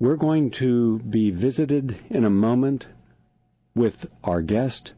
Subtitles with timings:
[0.00, 2.84] We're going to be visited in a moment
[3.76, 3.94] with
[4.24, 4.92] our guest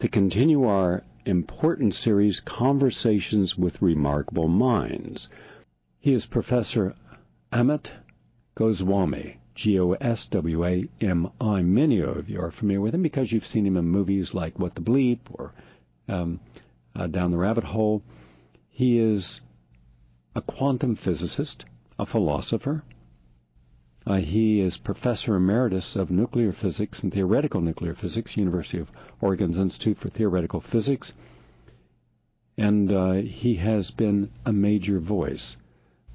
[0.00, 5.28] to continue our important series, Conversations with Remarkable Minds.
[6.00, 6.94] He is Professor
[7.50, 7.88] Amit
[8.54, 11.62] Goswami, G O S W A M I.
[11.62, 14.74] Many of you are familiar with him because you've seen him in movies like What
[14.74, 15.54] the Bleep or
[16.08, 16.40] um,
[16.94, 18.02] uh, Down the Rabbit Hole.
[18.68, 19.40] He is
[20.36, 21.64] a quantum physicist,
[21.98, 22.82] a philosopher.
[24.06, 28.88] Uh, he is Professor Emeritus of Nuclear Physics and Theoretical Nuclear Physics, University of
[29.20, 31.12] Oregon's Institute for Theoretical Physics.
[32.58, 35.56] And uh, he has been a major voice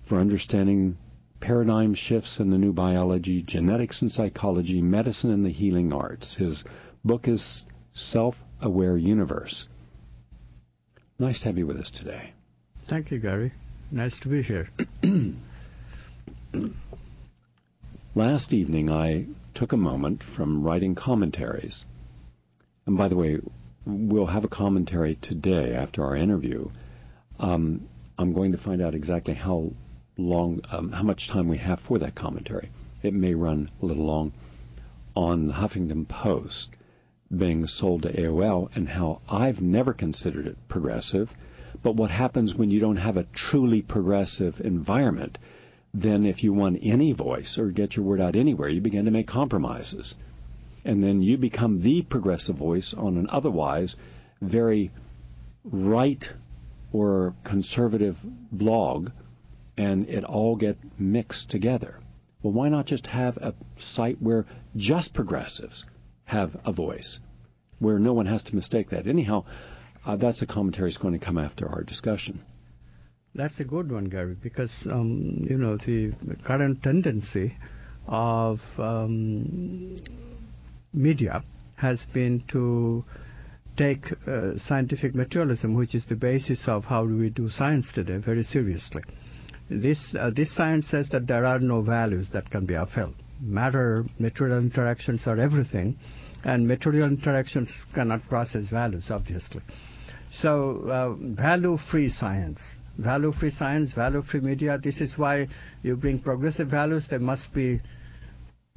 [0.07, 0.97] for understanding
[1.39, 6.35] paradigm shifts in the new biology, genetics and psychology, medicine and the healing arts.
[6.37, 6.63] His
[7.05, 9.65] book is Self Aware Universe.
[11.19, 12.33] Nice to have you with us today.
[12.89, 13.53] Thank you, Gary.
[13.91, 14.69] Nice to be here.
[18.17, 21.85] Last evening, I took a moment from writing commentaries.
[22.87, 23.37] And by the way,
[23.85, 26.71] we'll have a commentary today after our interview.
[27.39, 29.69] Um, I'm going to find out exactly how
[30.17, 32.71] long, um, how much time we have for that commentary.
[33.03, 34.33] It may run a little long
[35.15, 36.69] on the Huffington Post
[37.37, 41.29] being sold to AOL and how I've never considered it progressive.
[41.83, 45.37] But what happens when you don't have a truly progressive environment?
[45.99, 49.11] Then, if you want any voice or get your word out anywhere, you begin to
[49.11, 50.13] make compromises.
[50.85, 53.95] And then you become the progressive voice on an otherwise
[54.39, 54.91] very
[55.63, 56.23] right
[56.93, 58.15] or conservative
[58.51, 59.09] blog
[59.75, 61.99] and it all get mixed together.
[62.43, 64.45] Well, why not just have a site where
[64.75, 65.83] just progressives
[66.25, 67.19] have a voice,
[67.79, 69.07] where no one has to mistake that?
[69.07, 69.45] Anyhow,
[70.05, 72.43] uh, that's a commentary that's going to come after our discussion.
[73.37, 76.11] That's a good one, Gary, because um, you know the
[76.43, 77.55] current tendency
[78.07, 79.97] of um,
[80.91, 81.43] media
[81.75, 83.05] has been to
[83.77, 88.41] take uh, scientific materialism, which is the basis of how we do science today, very
[88.41, 89.03] seriously.
[89.69, 93.13] This, uh, this science says that there are no values that can be upheld.
[93.39, 95.99] Matter, material interactions are everything,
[96.43, 99.61] and material interactions cannot process values, obviously.
[100.31, 102.59] So, uh, value-free science,
[102.97, 104.77] value-free science, value-free media.
[104.81, 105.47] This is why
[105.83, 107.05] you bring progressive values.
[107.09, 107.81] They must be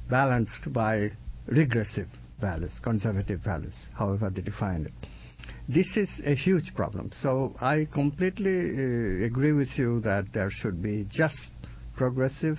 [0.09, 1.11] balanced by
[1.47, 2.07] regressive
[2.39, 5.09] values, conservative values, however they define it.
[5.67, 7.11] This is a huge problem.
[7.21, 11.39] So I completely uh, agree with you that there should be just
[11.95, 12.57] progressive.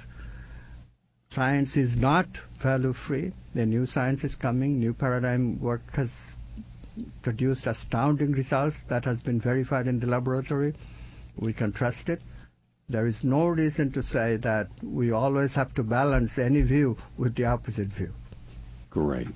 [1.34, 2.26] Science is not
[2.62, 3.32] value free.
[3.54, 4.78] The new science is coming.
[4.78, 6.08] New paradigm work has
[7.22, 10.74] produced astounding results that has been verified in the laboratory.
[11.36, 12.20] We can trust it.
[12.88, 17.34] There is no reason to say that we always have to balance any view with
[17.36, 18.12] the opposite view.
[18.90, 19.28] Great.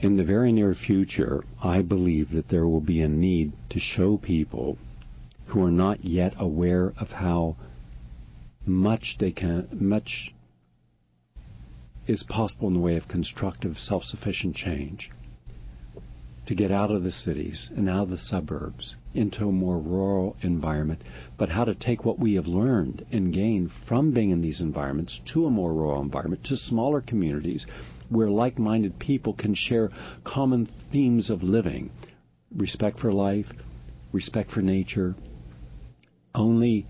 [0.00, 4.16] In the very near future, I believe that there will be a need to show
[4.16, 4.78] people
[5.48, 7.56] who are not yet aware of how
[8.64, 10.32] much they can much
[12.06, 15.10] is possible in the way of constructive self-sufficient change
[16.48, 20.34] to get out of the cities and out of the suburbs into a more rural
[20.40, 21.02] environment,
[21.36, 25.20] but how to take what we have learned and gained from being in these environments
[25.30, 27.66] to a more rural environment, to smaller communities
[28.08, 29.90] where like minded people can share
[30.24, 31.90] common themes of living.
[32.56, 33.46] Respect for life,
[34.10, 35.14] respect for nature,
[36.34, 36.86] only,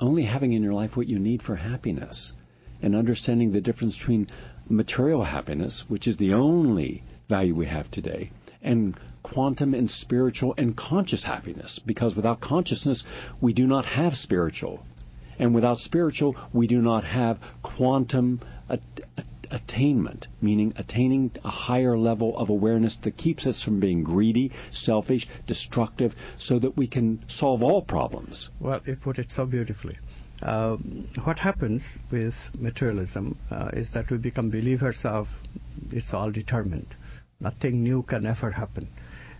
[0.00, 2.34] only having in your life what you need for happiness,
[2.82, 4.30] and understanding the difference between
[4.68, 8.30] material happiness, which is the only value we have today,
[8.62, 11.80] and quantum and spiritual and conscious happiness.
[11.86, 13.02] Because without consciousness,
[13.40, 14.84] we do not have spiritual.
[15.38, 18.40] And without spiritual, we do not have quantum
[19.50, 25.26] attainment, meaning attaining a higher level of awareness that keeps us from being greedy, selfish,
[25.46, 28.50] destructive, so that we can solve all problems.
[28.60, 29.98] Well, you put it so beautifully.
[30.42, 30.76] Uh,
[31.24, 35.26] what happens with materialism uh, is that we become believers of
[35.90, 36.96] it's all determined.
[37.42, 38.88] Nothing new can ever happen.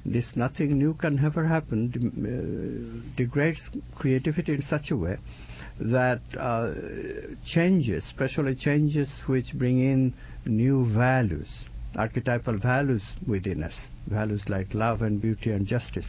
[0.04, 3.60] This nothing new can ever happen uh, degrades
[3.94, 5.16] creativity in such a way
[5.78, 6.72] that uh,
[7.46, 10.14] changes, especially changes which bring in
[10.44, 11.48] new values,
[11.94, 13.74] archetypal values within us,
[14.08, 16.06] values like love and beauty and justice,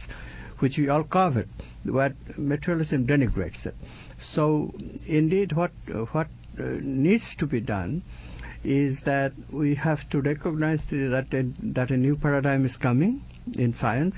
[0.58, 1.46] which we all covet,
[1.84, 3.74] but materialism denigrates it.
[4.34, 4.72] So,
[5.06, 5.70] indeed, what
[6.10, 6.26] what
[6.58, 8.02] uh, needs to be done
[8.64, 13.22] is that we have to recognize that a, that a new paradigm is coming
[13.54, 14.14] in science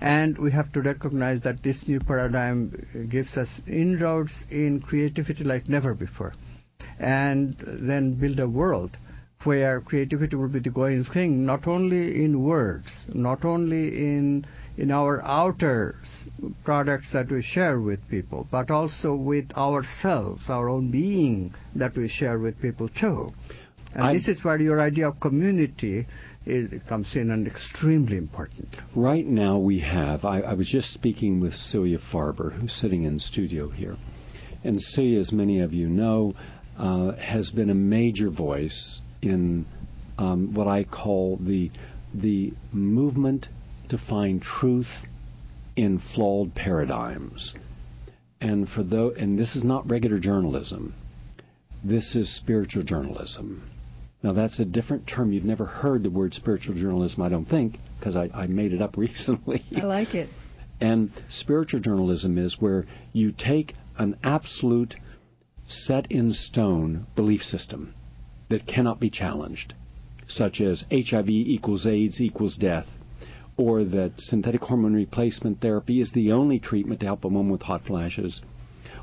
[0.00, 2.70] and we have to recognize that this new paradigm
[3.10, 6.34] gives us inroads in creativity like never before.
[7.00, 7.56] and
[7.88, 8.96] then build a world
[9.44, 14.44] where creativity will be the going thing, not only in words, not only in
[14.76, 15.96] in our outer
[16.64, 22.08] products that we share with people, but also with ourselves, our own being that we
[22.08, 23.32] share with people too.
[23.94, 26.06] And I- this is where your idea of community
[26.46, 28.68] is, comes in and extremely important.
[28.94, 30.24] Right now, we have.
[30.24, 33.96] I, I was just speaking with Celia Farber, who's sitting in studio here.
[34.64, 36.34] And Celia, as many of you know,
[36.78, 39.66] uh, has been a major voice in
[40.18, 41.70] um, what I call the
[42.14, 43.46] the movement
[43.90, 44.88] to find truth
[45.76, 47.54] in flawed paradigms.
[48.40, 50.94] And for though, and this is not regular journalism.
[51.84, 53.62] This is spiritual journalism.
[54.22, 55.32] Now that's a different term.
[55.32, 58.82] You've never heard the word spiritual journalism, I don't think, because I, I made it
[58.82, 59.64] up recently.
[59.76, 60.28] I like it.
[60.80, 64.94] And spiritual journalism is where you take an absolute
[65.66, 67.94] set in stone belief system
[68.48, 69.74] that cannot be challenged,
[70.26, 72.86] such as HIV equals AIDS equals death,
[73.56, 77.62] or that synthetic hormone replacement therapy is the only treatment to help a woman with
[77.62, 78.40] hot flashes,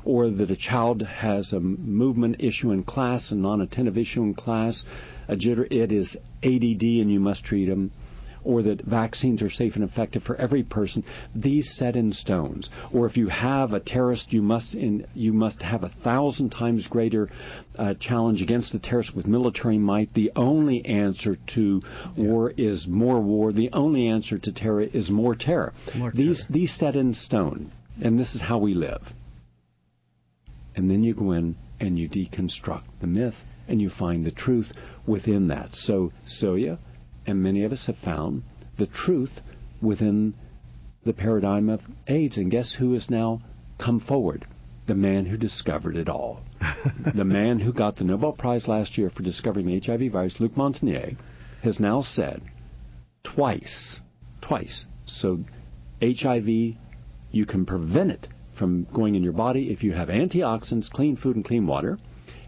[0.06, 4.84] or that a child has a movement issue in class, a non-attentive issue in class,
[5.28, 7.90] a jitter, it is ADD and you must treat them,
[8.44, 11.02] or that vaccines are safe and effective for every person.
[11.34, 12.70] These set in stones.
[12.94, 16.86] Or if you have a terrorist, you must in, you must have a thousand times
[16.88, 17.28] greater
[17.76, 20.14] uh, challenge against the terrorist with military might.
[20.14, 21.82] The only answer to
[22.16, 23.52] war is more war.
[23.52, 25.74] The only answer to terror is more terror.
[25.96, 26.52] More these terror.
[26.52, 29.02] these set in stone, and this is how we live.
[30.76, 33.34] And then you go in and you deconstruct the myth
[33.66, 34.72] and you find the truth
[35.06, 35.70] within that.
[35.72, 36.78] So Soya
[37.26, 38.42] and many of us have found
[38.78, 39.40] the truth
[39.80, 40.34] within
[41.04, 42.36] the paradigm of AIDS.
[42.36, 43.40] And guess who has now
[43.82, 44.46] come forward?
[44.86, 46.42] The man who discovered it all.
[47.14, 50.52] the man who got the Nobel Prize last year for discovering the HIV virus, Luc
[50.54, 51.16] Montagnier,
[51.62, 52.42] has now said
[53.24, 53.98] twice,
[54.40, 54.84] twice.
[55.06, 55.40] So
[56.00, 56.46] HIV,
[57.32, 58.28] you can prevent it
[58.58, 61.98] from going in your body if you have antioxidants, clean food, and clean water.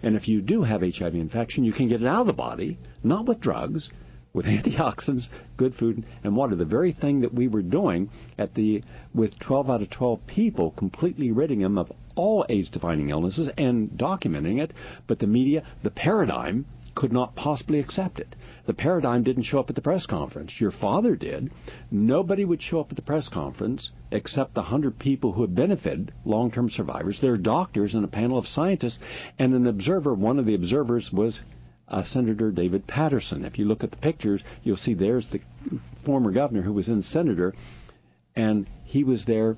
[0.02, 2.78] And if you do have HIV infection, you can get it out of the body,
[3.02, 3.90] not with drugs,
[4.32, 6.54] with antioxidants, good food, and water.
[6.54, 8.82] The very thing that we were doing at the
[9.14, 14.60] with 12 out of 12 people, completely ridding them of all AIDS-defining illnesses and documenting
[14.60, 14.72] it,
[15.06, 16.66] but the media, the paradigm,
[16.98, 18.34] could not possibly accept it.
[18.66, 20.54] The paradigm didn't show up at the press conference.
[20.58, 21.50] Your father did.
[21.92, 26.12] Nobody would show up at the press conference except the 100 people who had benefited,
[26.24, 27.20] long term survivors.
[27.22, 28.98] There are doctors and a panel of scientists,
[29.38, 30.12] and an observer.
[30.12, 31.40] One of the observers was
[31.86, 33.44] uh, Senator David Paterson.
[33.44, 35.40] If you look at the pictures, you'll see there's the
[36.04, 37.54] former governor who was in senator,
[38.34, 39.56] and he was there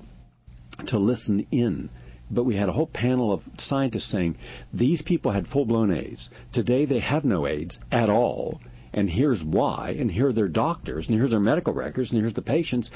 [0.87, 1.89] to listen in.
[2.33, 4.37] But we had a whole panel of scientists saying
[4.73, 6.29] these people had full blown AIDS.
[6.53, 8.61] Today they have no AIDS at all.
[8.93, 12.33] And here's why, and here are their doctors, and here's their medical records, and here's
[12.33, 12.89] the patients.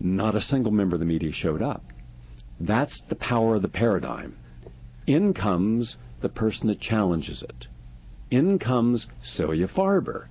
[0.00, 1.82] Not a single member of the media showed up.
[2.60, 4.36] That's the power of the paradigm.
[5.06, 7.66] In comes the person that challenges it.
[8.30, 10.28] In comes Celia Farber.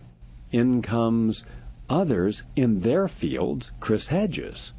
[0.52, 1.44] In comes
[1.90, 4.72] others in their fields, Chris Hedges.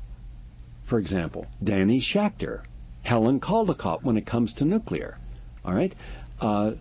[0.88, 2.62] For example, Danny Schechter,
[3.02, 5.18] Helen Caldicott when it comes to nuclear.
[5.64, 5.94] All right?
[6.40, 6.72] Uh,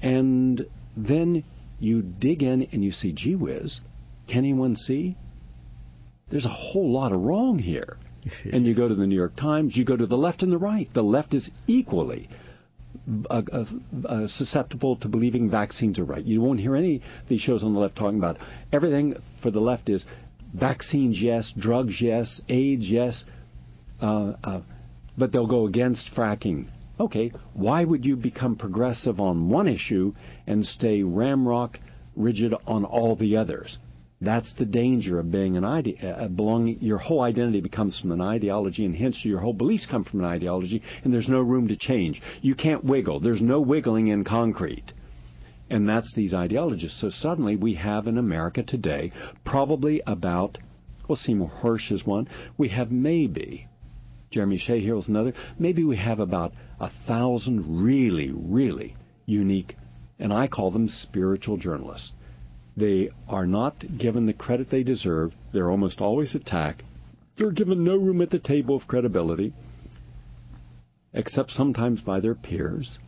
[0.00, 0.66] and
[0.96, 1.44] then
[1.78, 3.80] you dig in and you see, gee whiz,
[4.28, 5.16] can anyone see?
[6.30, 7.98] There's a whole lot of wrong here.
[8.52, 10.58] and you go to the New York Times, you go to the left and the
[10.58, 10.88] right.
[10.94, 12.28] The left is equally
[13.30, 13.64] uh, uh,
[14.06, 16.24] uh, susceptible to believing vaccines are right.
[16.24, 18.38] You won't hear any of these shows on the left talking about
[18.72, 20.04] everything for the left is
[20.54, 23.24] vaccines, yes, drugs, yes, AIDS, yes,
[24.00, 24.60] uh, uh,
[25.16, 26.68] but they'll go against fracking.
[27.00, 30.14] Okay, why would you become progressive on one issue
[30.46, 31.76] and stay ramrock
[32.14, 33.78] rigid on all the others?
[34.20, 36.78] That's the danger of being an ide- uh, belonging.
[36.80, 40.26] Your whole identity becomes from an ideology, and hence your whole beliefs come from an
[40.26, 42.22] ideology, and there's no room to change.
[42.40, 43.18] You can't wiggle.
[43.18, 44.92] There's no wiggling in concrete.
[45.70, 46.96] And that's these ideologies.
[47.00, 49.10] So suddenly we have in America today
[49.44, 50.58] probably about,
[51.08, 52.28] well, Seymour Hersh is one.
[52.56, 53.66] We have maybe,
[54.32, 58.96] Jeremy Shea here is another, maybe we have about a thousand really, really
[59.26, 59.76] unique,
[60.18, 62.12] and I call them spiritual journalists.
[62.76, 65.32] They are not given the credit they deserve.
[65.52, 66.82] They're almost always attacked.
[67.36, 69.52] They're given no room at the table of credibility,
[71.12, 72.98] except sometimes by their peers,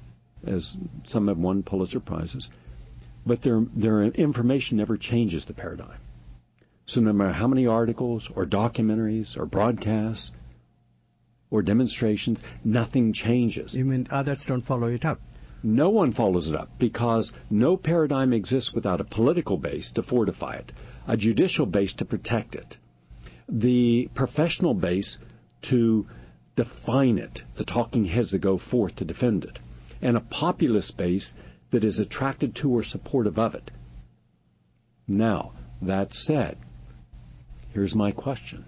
[0.47, 0.75] as
[1.07, 2.49] some have won Pulitzer Prizes.
[3.27, 6.01] But their, their information never changes the paradigm.
[6.87, 10.31] So no matter how many articles or documentaries or broadcasts
[11.55, 13.75] or demonstrations, nothing changes.
[13.75, 15.21] You mean others don't follow it up?
[15.63, 20.57] No one follows it up because no paradigm exists without a political base to fortify
[20.57, 20.73] it,
[21.07, 22.77] a judicial base to protect it,
[23.49, 25.17] the professional base
[25.71, 26.09] to
[26.57, 29.61] define it, the talking heads that go forth to defend it,
[30.03, 31.35] and a populist base
[31.71, 33.71] that is attracted to or supportive of it.
[35.07, 36.59] Now, that said,
[37.73, 38.65] here's my question.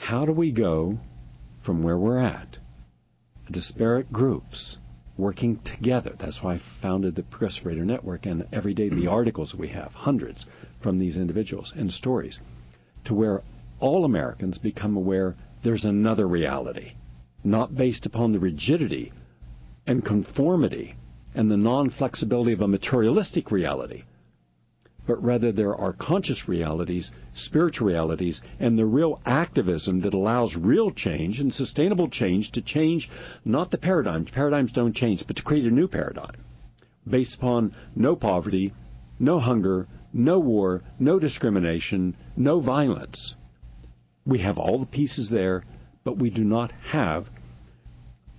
[0.00, 0.98] How do we go
[1.62, 2.56] from where we're at,
[3.50, 4.78] disparate groups
[5.18, 6.16] working together?
[6.18, 9.08] That's why I founded the Progressive Radio Network and every day the mm-hmm.
[9.08, 10.46] articles we have, hundreds
[10.82, 12.40] from these individuals and stories,
[13.04, 13.42] to where
[13.78, 16.92] all Americans become aware there's another reality,
[17.44, 19.12] not based upon the rigidity
[19.86, 20.96] and conformity
[21.34, 24.02] and the non flexibility of a materialistic reality,
[25.06, 30.90] but rather there are conscious realities, spiritual realities, and the real activism that allows real
[30.90, 33.08] change and sustainable change to change
[33.44, 36.36] not the paradigms, paradigms don't change, but to create a new paradigm
[37.08, 38.72] based upon no poverty,
[39.18, 43.34] no hunger, no war, no discrimination, no violence.
[44.26, 45.64] We have all the pieces there,
[46.04, 47.26] but we do not have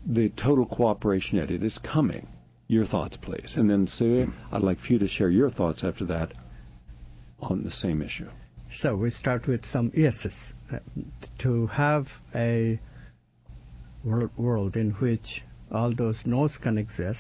[0.06, 1.52] the total cooperation yet.
[1.52, 2.28] It is coming.
[2.68, 3.54] Your thoughts, please.
[3.56, 6.32] And then, Sue, I'd like for you to share your thoughts after that
[7.42, 8.30] on the same issue.
[8.82, 10.34] So we start with some yeses.
[10.72, 10.78] Uh,
[11.40, 12.80] to have a
[14.04, 17.20] world in which all those no's can exist,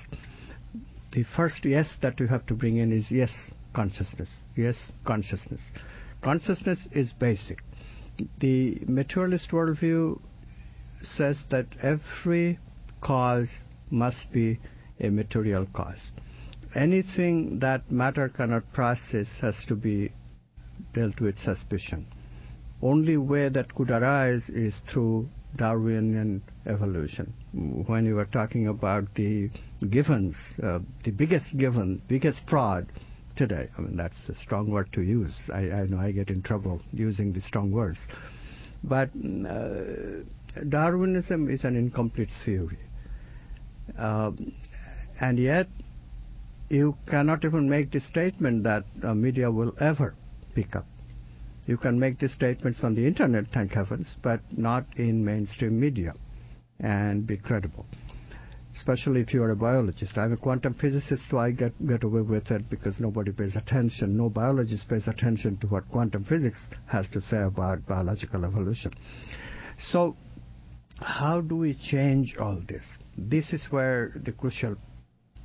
[1.12, 3.30] the first yes that you have to bring in is yes,
[3.74, 4.30] consciousness.
[4.56, 4.76] Yes,
[5.06, 5.62] consciousness.
[6.22, 7.60] Consciousness is basic
[8.40, 10.20] the materialist worldview
[11.02, 12.60] says that every
[13.02, 13.48] cause
[13.90, 14.60] must be
[15.00, 16.00] a material cause.
[16.76, 20.12] Anything that matter cannot process has to be
[20.94, 22.08] dealt with suspicion.
[22.82, 27.34] Only way that could arise is through Darwinian evolution.
[27.54, 29.50] When you were talking about the
[29.90, 32.88] givens, uh, the biggest given, biggest fraud
[33.36, 33.70] today.
[33.78, 35.38] I mean, that's a strong word to use.
[35.54, 38.00] I, I know I get in trouble using the strong words.
[38.84, 39.10] But
[39.48, 40.24] uh,
[40.70, 42.80] Darwinism is an incomplete theory.
[43.98, 44.32] Uh,
[45.20, 45.68] and yet,
[46.72, 50.16] you cannot even make the statement that uh, media will ever
[50.56, 50.88] pick up.
[51.66, 56.14] You can make the statements on the internet, thank heavens, but not in mainstream media
[56.80, 57.86] and be credible
[58.78, 60.18] especially if you are a biologist.
[60.18, 64.18] I'm a quantum physicist, so I get, get away with it because nobody pays attention.
[64.18, 68.94] No biologist pays attention to what quantum physics has to say about biological evolution.
[69.92, 70.16] So,
[71.00, 72.84] how do we change all this?
[73.18, 74.76] This is where the crucial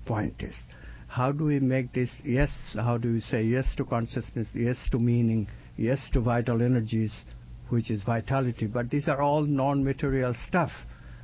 [0.05, 0.55] point is.
[1.07, 2.51] How do we make this yes?
[2.75, 7.13] How do we say yes to consciousness, yes to meaning, yes to vital energies,
[7.69, 8.67] which is vitality?
[8.67, 10.71] But these are all non material stuff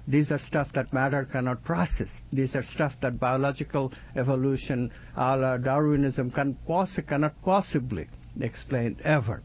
[0.06, 2.08] these are stuff that matter cannot process.
[2.32, 8.08] These are stuff that biological evolution, a la Darwinism, can poss- cannot possibly
[8.40, 9.42] explain ever.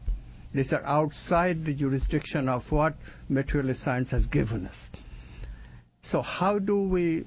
[0.52, 2.94] These are outside the jurisdiction of what
[3.28, 4.74] materialist science has given us.
[6.02, 7.24] So how do we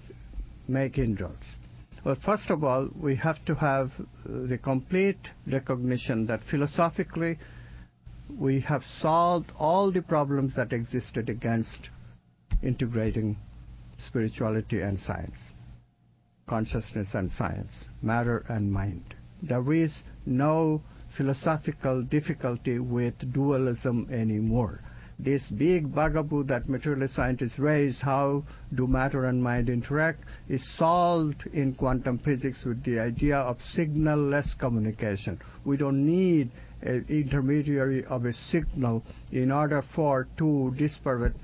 [0.68, 1.56] make inroads?
[2.04, 7.38] Well, first of all, we have to have uh, the complete recognition that philosophically
[8.40, 11.90] we have solved all the problems that existed against
[12.64, 13.38] integrating
[14.08, 15.38] spirituality and science,
[16.48, 19.14] consciousness and science, matter and mind.
[19.44, 19.92] There is
[20.26, 20.82] no
[21.18, 24.82] philosophical difficulty with dualism anymore.
[25.24, 31.48] This big bugaboo that materialist scientists raise, how do matter and mind interact, is solved
[31.54, 35.40] in quantum physics with the idea of signal-less communication.
[35.64, 36.50] We don't need
[36.82, 41.36] an intermediary of a signal in order for two disparate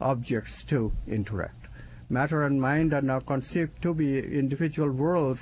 [0.00, 1.66] objects to interact.
[2.08, 5.40] Matter and mind are now conceived to be individual worlds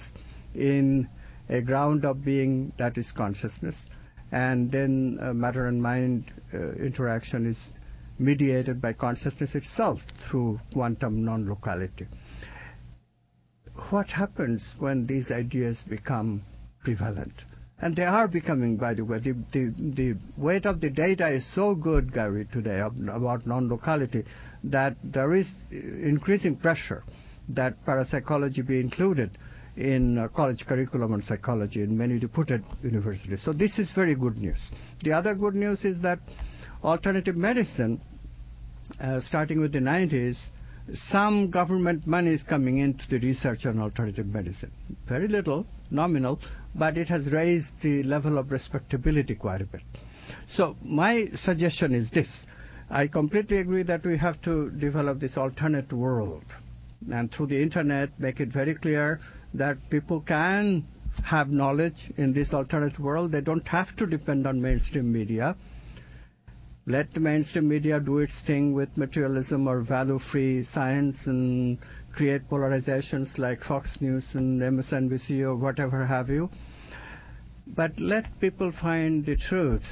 [0.57, 1.09] in
[1.49, 3.77] a ground of being that is consciousness,
[4.33, 7.57] and then uh, matter and mind uh, interaction is
[8.19, 12.07] mediated by consciousness itself through quantum non-locality.
[13.91, 16.43] What happens when these ideas become
[16.83, 17.33] prevalent?
[17.79, 19.19] And they are becoming, by the way.
[19.19, 24.25] The, the, the weight of the data is so good, Gary, today about non-locality
[24.65, 27.05] that there is increasing pressure
[27.51, 29.37] that parapsychology be included
[29.77, 33.43] in uh, college curriculum on psychology in many reputed universities.
[33.45, 34.57] So this is very good news.
[35.03, 36.19] The other good news is that
[36.83, 38.01] alternative medicine,
[39.01, 40.37] uh, starting with the 90s,
[41.11, 44.71] some government money is coming into the research on alternative medicine.
[45.09, 46.39] Very little, nominal,
[46.75, 49.83] but it has raised the level of respectability quite a bit.
[50.55, 52.29] So my suggestion is this.
[52.89, 56.45] I completely agree that we have to develop this alternate world
[57.11, 59.21] and through the internet make it very clear
[59.55, 60.85] that people can
[61.25, 63.33] have knowledge in this alternate world.
[63.33, 65.57] They don't have to depend on mainstream media.
[66.89, 71.79] Let the mainstream media do its thing with materialism or value-free science and
[72.15, 76.49] create polarizations like Fox News and MSNBC or whatever have you.
[77.67, 79.83] But let people find the truth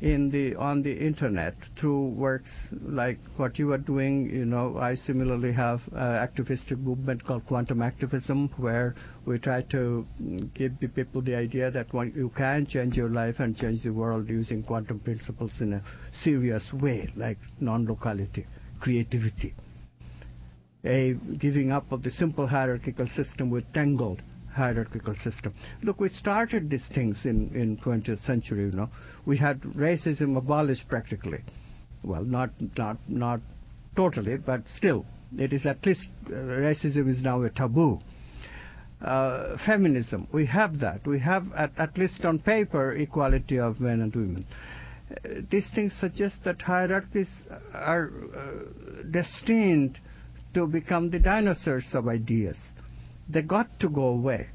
[0.00, 2.50] in the on the internet through works
[2.82, 4.30] like what you are doing.
[4.30, 8.94] You know, I similarly have an activistic movement called quantum activism, where
[9.26, 10.06] we try to
[10.54, 13.90] give the people the idea that one, you can change your life and change the
[13.90, 15.82] world using quantum principles in a
[16.22, 18.46] serious way, like non-locality,
[18.80, 19.54] creativity,
[20.84, 25.54] a giving up of the simple hierarchical system with tangled hierarchical system.
[25.82, 28.88] Look, we started these things in, in 20th century, you know.
[29.26, 31.42] We had racism abolished practically.
[32.02, 33.40] Well, not, not, not
[33.96, 35.04] totally, but still,
[35.36, 38.00] it is at least, uh, racism is now a taboo.
[39.00, 41.06] Uh, feminism, we have that.
[41.06, 44.46] We have, at, at least on paper, equality of men and women.
[45.10, 47.28] Uh, these things suggest that hierarchies
[47.72, 49.98] are uh, destined
[50.54, 52.56] to become the dinosaurs of ideas
[53.28, 54.48] they got to go away.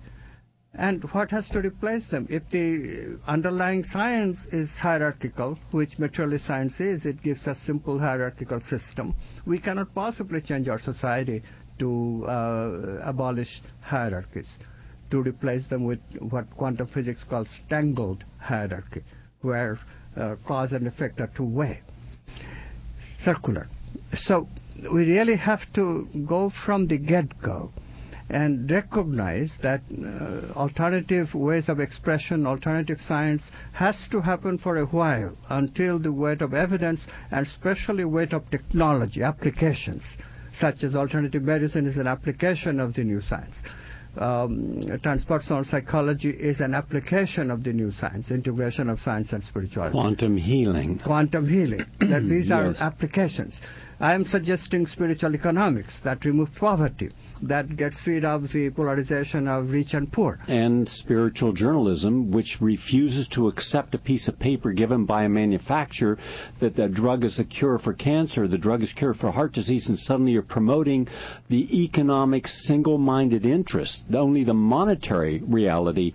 [0.75, 2.25] And what has to replace them?
[2.31, 8.59] If the underlying science is hierarchical, which materialist science is, it gives us simple hierarchical
[8.61, 9.13] system.
[9.45, 11.43] We cannot possibly change our society
[11.77, 14.47] to uh, abolish hierarchies,
[15.11, 19.03] to replace them with what quantum physics calls tangled hierarchy,
[19.41, 19.77] where
[20.17, 21.81] uh, cause and effect are two-way,
[23.23, 23.67] circular.
[24.15, 24.47] So
[24.91, 27.71] we really have to go from the get-go
[28.29, 33.41] and recognize that uh, alternative ways of expression, alternative science
[33.73, 37.01] has to happen for a while until the weight of evidence
[37.31, 40.03] and especially weight of technology, applications,
[40.59, 43.55] such as alternative medicine is an application of the new science.
[44.15, 49.93] Um, transpersonal psychology is an application of the new science, integration of science and spirituality.
[49.93, 51.01] Quantum healing.
[51.03, 51.83] Quantum healing.
[51.99, 52.51] that these yes.
[52.51, 53.59] are applications.
[53.99, 57.11] I am suggesting spiritual economics that removes poverty
[57.43, 60.39] that gets rid of the polarization of rich and poor.
[60.47, 66.17] And spiritual journalism, which refuses to accept a piece of paper given by a manufacturer
[66.61, 69.53] that the drug is a cure for cancer, the drug is a cure for heart
[69.53, 71.07] disease, and suddenly you're promoting
[71.49, 76.13] the economic single minded interest, only the monetary reality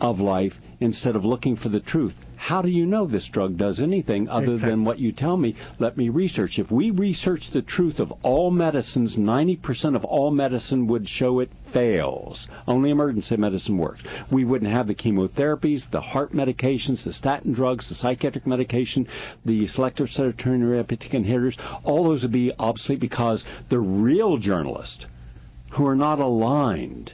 [0.00, 2.14] of life instead of looking for the truth.
[2.36, 4.70] How do you know this drug does anything other exactly.
[4.70, 5.56] than what you tell me?
[5.80, 6.58] Let me research.
[6.58, 11.50] If we research the truth of all medicines, 90% of all medicine would show it
[11.72, 12.46] fails.
[12.68, 14.02] Only emergency medicine works.
[14.30, 19.08] We wouldn't have the chemotherapies, the heart medications, the statin drugs, the psychiatric medication,
[19.44, 21.58] the selective serotonin reuptake inhibitors.
[21.82, 25.06] All those would be obsolete because the real journalists
[25.72, 27.12] who are not aligned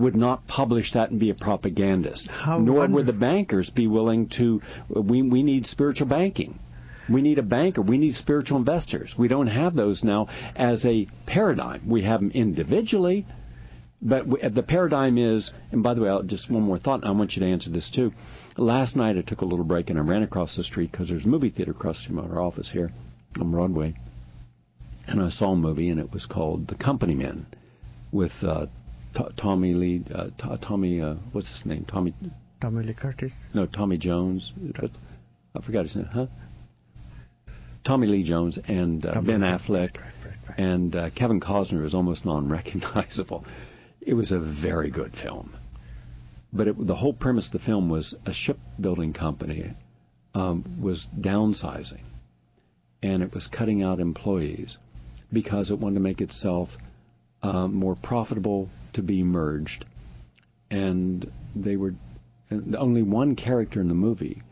[0.00, 2.26] would not publish that and be a propagandist.
[2.28, 2.94] How Nor wonderful.
[2.94, 4.60] would the bankers be willing to.
[4.88, 6.58] We, we need spiritual banking.
[7.08, 7.82] We need a banker.
[7.82, 9.14] We need spiritual investors.
[9.18, 11.88] We don't have those now as a paradigm.
[11.88, 13.26] We have them individually,
[14.00, 17.04] but we, the paradigm is, and by the way, I'll, just one more thought, and
[17.04, 18.12] I want you to answer this too.
[18.56, 21.24] Last night I took a little break and I ran across the street because there's
[21.24, 22.90] a movie theater across from our office here
[23.40, 23.94] on Broadway.
[25.06, 27.46] And I saw a movie, and it was called The Company Men
[28.12, 28.66] with uh,
[29.16, 31.84] T- Tommy Lee, uh, T- Tommy, uh, what's his name?
[31.86, 32.14] Tommy,
[32.60, 33.32] Tommy Lee Curtis.
[33.54, 34.52] no, Tommy Jones.
[35.54, 36.06] I forgot his name.
[36.06, 36.26] Huh?
[37.84, 40.58] Tommy Lee Jones and uh, Ben Affleck right, right, right.
[40.58, 43.44] and uh, Kevin Costner is almost non-recognizable.
[44.00, 45.54] It was a very good film,
[46.52, 49.74] but it, the whole premise of the film was a shipbuilding company
[50.34, 52.02] um, was downsizing,
[53.02, 54.78] and it was cutting out employees
[55.32, 56.68] because it wanted to make itself
[57.42, 59.84] uh, more profitable to be merged,
[60.70, 61.94] and they were
[62.50, 64.42] and only one character in the movie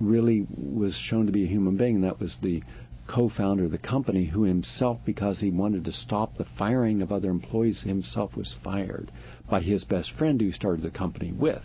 [0.00, 2.62] really was shown to be a human being, and that was the
[3.08, 7.30] co-founder of the company who himself, because he wanted to stop the firing of other
[7.30, 9.10] employees, himself was fired
[9.50, 11.62] by his best friend who started the company with.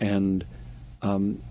[0.00, 0.44] And
[1.02, 1.42] um,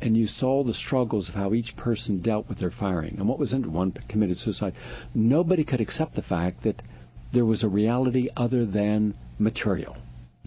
[0.00, 3.16] and you saw the struggles of how each person dealt with their firing.
[3.18, 4.74] And what was in one committed suicide.
[5.14, 6.82] Nobody could accept the fact that
[7.34, 9.96] there was a reality other than material.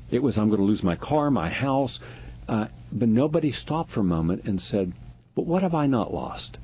[0.10, 2.00] It was I'm going to lose my car, my house,
[2.48, 4.94] uh, but nobody stopped for a moment and said,
[5.36, 6.58] "But what have I not lost?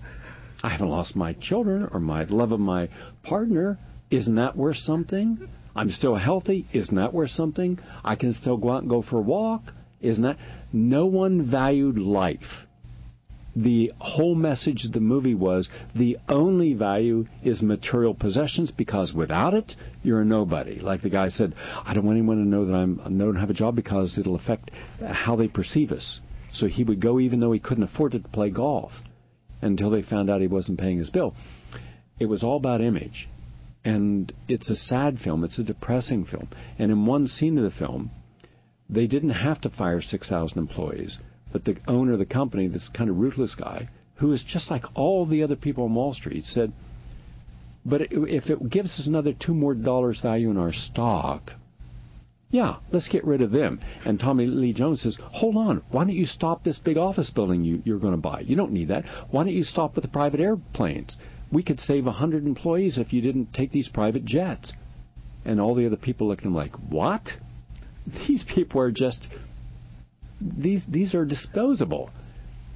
[0.64, 2.88] I haven't lost my children or my love of my
[3.22, 3.78] partner.
[4.10, 5.50] Isn't that worth something?
[5.76, 6.68] I'm still healthy.
[6.72, 7.80] Isn't that worth something?
[8.04, 9.64] I can still go out and go for a walk.
[10.00, 10.38] Isn't that?
[10.72, 12.40] No one valued life
[13.56, 19.54] the whole message of the movie was the only value is material possessions because without
[19.54, 20.80] it you're a nobody.
[20.80, 21.54] Like the guy said,
[21.86, 24.36] I don't want anyone to know that I'm I don't have a job because it'll
[24.36, 24.72] affect
[25.06, 26.20] how they perceive us.
[26.52, 28.92] So he would go even though he couldn't afford to play golf
[29.62, 31.36] until they found out he wasn't paying his bill.
[32.20, 33.28] It was all about image.
[33.86, 36.48] And it's a sad film, it's a depressing film.
[36.80, 38.12] And in one scene of the film,
[38.90, 41.20] they didn't have to fire 6,000 employees
[41.54, 44.84] but the owner of the company, this kind of ruthless guy, who is just like
[44.96, 46.74] all the other people on Wall Street, said,
[47.86, 51.52] but if it gives us another two more dollars value in our stock,
[52.50, 53.82] yeah, let's get rid of them.
[54.06, 57.64] And Tommy Lee Jones says, hold on, why don't you stop this big office building
[57.64, 58.42] you, you're going to buy?
[58.42, 59.06] You don't need that.
[59.32, 61.18] Why don't you stop with the private airplanes?
[61.52, 64.72] We could save 100 employees if you didn't take these private jets.
[65.46, 67.22] And all the other people look at him like, what?
[68.28, 69.28] These people are just
[70.58, 72.10] these these are disposable.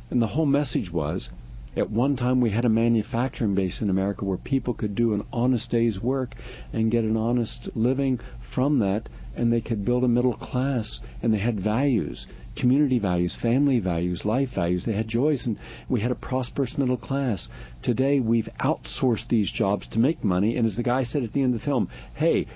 [0.10, 1.30] And the whole message was
[1.77, 5.23] at one time we had a manufacturing base in America where people could do an
[5.32, 6.34] honest day's work
[6.73, 8.19] and get an honest living
[8.56, 12.25] from that and they could build a middle class and they had values,
[12.56, 16.97] community values, family values, life values, they had joys and we had a prosperous middle
[16.97, 17.47] class.
[17.84, 21.43] Today we've outsourced these jobs to make money and as the guy said at the
[21.43, 22.47] end of the film, hey,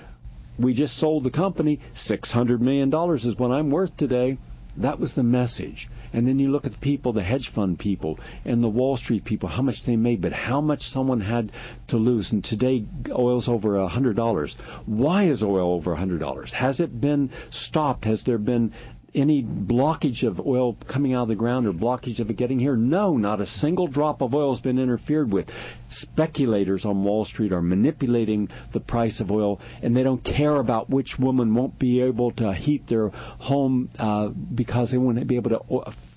[0.58, 4.38] we just sold the company, $600 million is what I'm worth today.
[4.77, 5.89] That was the message.
[6.13, 9.25] And then you look at the people, the hedge fund people and the Wall Street
[9.25, 11.51] people, how much they made, but how much someone had
[11.89, 12.31] to lose.
[12.31, 14.55] And today, oil's over a $100.
[14.86, 16.53] Why is oil over a $100?
[16.53, 18.05] Has it been stopped?
[18.05, 18.73] Has there been
[19.13, 22.76] any blockage of oil coming out of the ground or blockage of it getting here?
[22.76, 25.47] No, not a single drop of oil has been interfered with.
[25.89, 30.89] Speculators on Wall Street are manipulating the price of oil, and they don't care about
[30.89, 35.50] which woman won't be able to heat their home uh, because they won't be able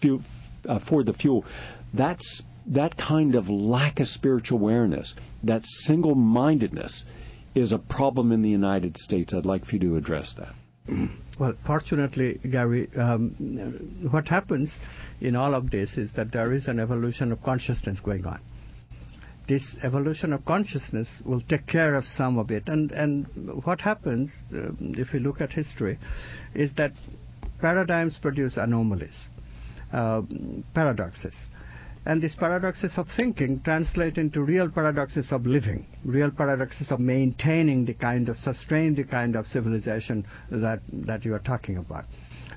[0.02, 0.20] to
[0.64, 1.44] afford the fuel.
[1.92, 7.04] That's that kind of lack of spiritual awareness, that single-mindedness,
[7.54, 9.32] is a problem in the United States.
[9.32, 10.54] I'd like for you to address that.
[11.38, 14.70] Well, fortunately, Gary, um, what happens
[15.20, 18.40] in all of this is that there is an evolution of consciousness going on.
[19.48, 22.64] This evolution of consciousness will take care of some of it.
[22.68, 23.26] And, and
[23.64, 25.98] what happens, uh, if you look at history,
[26.54, 26.92] is that
[27.60, 29.14] paradigms produce anomalies,
[29.92, 30.22] uh,
[30.72, 31.34] paradoxes.
[32.06, 37.86] And these paradoxes of thinking translate into real paradoxes of living, real paradoxes of maintaining
[37.86, 42.04] the kind of, sustain the kind of civilization that, that you are talking about.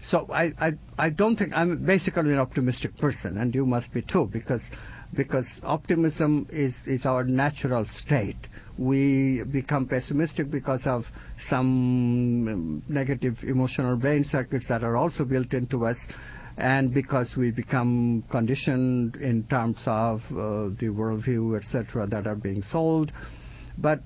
[0.10, 4.02] So I, I, I don't think, I'm basically an optimistic person, and you must be
[4.02, 4.62] too, because,
[5.16, 8.38] because optimism is, is our natural state.
[8.78, 11.04] We become pessimistic because of
[11.50, 15.98] some negative emotional brain circuits that are also built into us
[16.58, 22.64] and because we become conditioned in terms of uh, the worldview, etc., that are being
[22.64, 23.12] sold.
[23.78, 24.00] But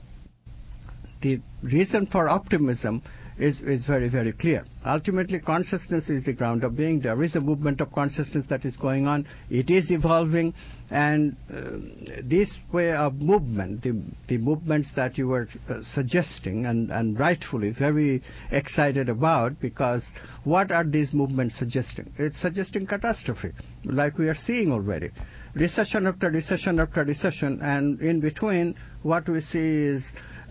[1.21, 3.03] the reason for optimism
[3.41, 4.63] is, is very, very clear.
[4.85, 7.01] Ultimately, consciousness is the ground of being.
[7.01, 9.27] There is a movement of consciousness that is going on.
[9.49, 10.53] It is evolving,
[10.91, 16.91] and uh, this way of movement, the, the movements that you were uh, suggesting, and,
[16.91, 20.03] and rightfully very excited about, because
[20.43, 22.13] what are these movements suggesting?
[22.19, 23.53] It's suggesting catastrophe,
[23.85, 25.09] like we are seeing already.
[25.55, 30.03] Recession after recession after recession, and in between, what we see is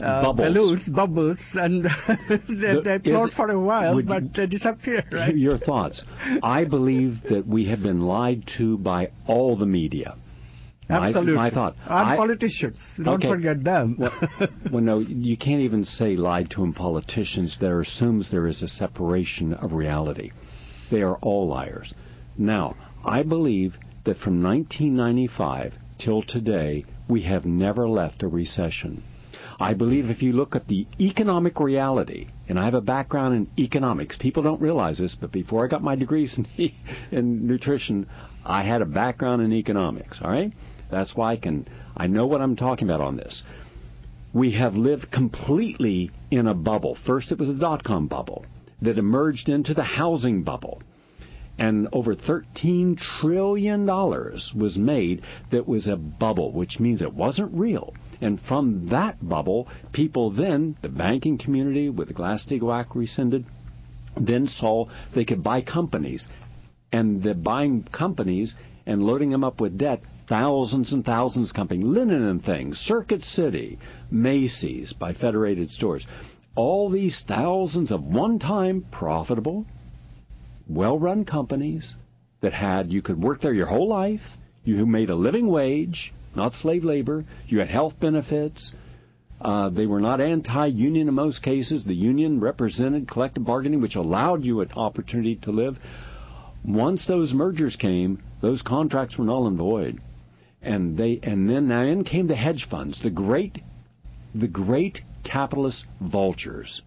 [0.03, 0.49] uh, bubbles.
[0.49, 1.85] balloons, bubbles, and
[2.49, 5.05] they, they float for a while, but you, they disappear.
[5.13, 5.37] Right?
[5.37, 6.03] Your thoughts?
[6.43, 10.17] I believe that we have been lied to by all the media.
[10.89, 11.35] Absolutely.
[11.35, 11.77] My, my thought.
[11.85, 12.77] And I, politicians.
[12.97, 13.29] Don't okay.
[13.29, 13.97] forget them.
[13.99, 14.13] well,
[14.73, 17.57] well, no, you can't even say lied to in politicians.
[17.61, 20.33] There assumes there is a separation of reality.
[20.91, 21.95] They are all liars.
[22.37, 29.03] Now, I believe that from 1995 till today, we have never left a recession.
[29.61, 33.63] I believe if you look at the economic reality, and I have a background in
[33.63, 36.73] economics, people don't realize this, but before I got my degrees in,
[37.13, 38.07] in nutrition,
[38.45, 40.51] I had a background in economics, all right?
[40.91, 43.43] That's why I can, I know what I'm talking about on this.
[44.33, 46.97] We have lived completely in a bubble.
[47.07, 48.47] First, it was a dot com bubble
[48.81, 50.81] that emerged into the housing bubble
[51.59, 57.93] and over $13 trillion was made that was a bubble, which means it wasn't real.
[58.21, 63.47] And from that bubble, people then, the banking community with the Glass-Steagall Act rescinded,
[64.21, 66.29] then saw they could buy companies.
[66.93, 68.55] And the buying companies
[68.87, 73.23] and loading them up with debt, thousands and thousands of companies, Linen and Things, Circuit
[73.23, 73.79] City,
[74.11, 76.07] Macy's by Federated Stores.
[76.57, 79.65] All these thousands of one-time profitable,
[80.69, 81.95] well-run companies
[82.43, 84.21] that had, you could work there your whole life,
[84.65, 87.25] You made a living wage, not slave labor.
[87.47, 88.73] You had health benefits.
[89.41, 91.85] Uh, they were not anti-union in most cases.
[91.85, 95.77] The union represented collective bargaining, which allowed you an opportunity to live.
[96.65, 100.01] Once those mergers came, those contracts were null and void,
[100.61, 103.59] and they and then now in came the hedge funds, the great,
[104.35, 106.83] the great capitalist vultures.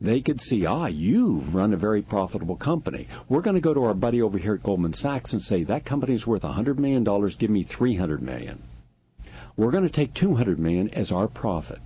[0.00, 3.08] They could see, ah, you've run a very profitable company.
[3.28, 5.84] We're going to go to our buddy over here at Goldman Sachs and say that
[5.84, 7.04] company's worth $100 million.
[7.38, 8.62] Give me $300 million.
[9.56, 11.80] We're going to take 200 million as our profit.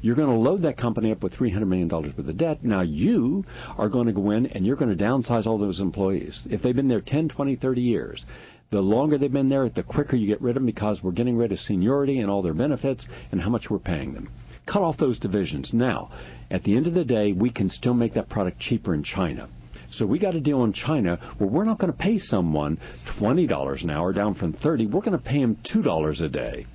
[0.00, 2.64] You're going to load that company up with $300 million worth of debt.
[2.64, 3.44] Now you
[3.76, 6.46] are going to go in and you're going to downsize all those employees.
[6.48, 8.24] If they've been there 10, 20, 30 years,
[8.70, 11.36] the longer they've been there, the quicker you get rid of them because we're getting
[11.36, 14.30] rid of seniority and all their benefits and how much we're paying them.
[14.70, 15.70] Cut off those divisions.
[15.72, 16.10] Now,
[16.50, 19.48] at the end of the day, we can still make that product cheaper in China.
[19.92, 22.78] So we got a deal in China where we're not going to pay someone
[23.18, 24.86] $20 an hour down from 30.
[24.86, 26.66] We're going to pay them $2 a day.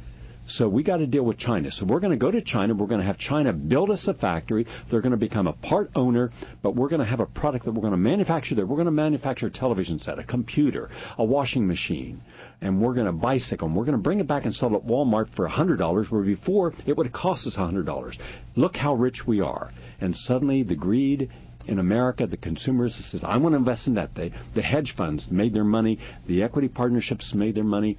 [0.46, 1.72] So we got to deal with China.
[1.72, 2.74] So we're going to go to China.
[2.74, 4.66] We're going to have China build us a factory.
[4.90, 7.72] They're going to become a part owner, but we're going to have a product that
[7.72, 8.66] we're going to manufacture there.
[8.66, 12.22] We're going to manufacture a television set, a computer, a washing machine,
[12.64, 13.68] and we're going to bicycle.
[13.68, 16.24] And we're going to bring it back and sell it at Walmart for $100, where
[16.24, 18.14] before it would have cost us $100.
[18.56, 19.72] Look how rich we are.
[20.00, 21.30] And suddenly the greed
[21.66, 24.16] in America, the consumers says, I want to invest in that.
[24.16, 26.00] They, the hedge funds made their money.
[26.28, 27.98] The equity partnerships made their money.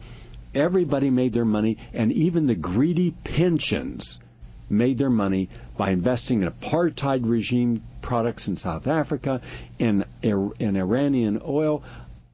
[0.55, 4.18] Everybody made their money, and even the greedy pensions
[4.70, 9.42] made their money by investing in apartheid regime products in South Africa,
[9.79, 11.83] in, in Iranian oil.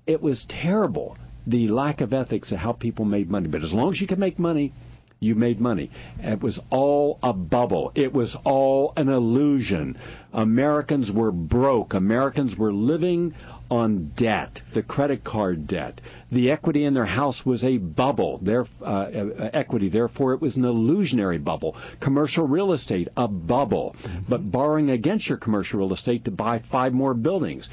[0.07, 1.17] It was terrible,
[1.47, 3.49] the lack of ethics of how people made money.
[3.49, 4.73] But as long as you could make money,
[5.21, 5.91] you made money.
[6.19, 7.93] It was all a bubble.
[7.95, 9.99] It was all an illusion.
[10.33, 11.93] Americans were broke.
[11.93, 13.35] Americans were living
[13.71, 16.01] on debt, the credit card debt.
[16.33, 19.89] The equity in their house was a bubble, their uh, uh, equity.
[19.89, 21.77] Therefore, it was an illusionary bubble.
[22.01, 23.95] Commercial real estate, a bubble,
[24.29, 27.69] but borrowing against your commercial real estate to buy five more buildings.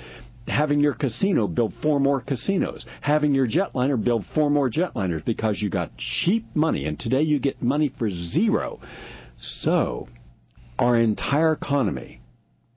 [0.48, 5.62] Having your casino build four more casinos, having your jetliner build four more jetliners because
[5.62, 8.80] you got cheap money, and today you get money for zero.
[9.40, 10.08] So,
[10.80, 12.22] our entire economy